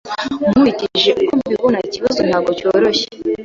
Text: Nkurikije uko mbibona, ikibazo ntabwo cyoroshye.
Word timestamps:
Nkurikije 0.51 1.11
uko 1.21 1.33
mbibona, 1.39 1.77
ikibazo 1.87 2.19
ntabwo 2.27 2.49
cyoroshye. 2.57 3.05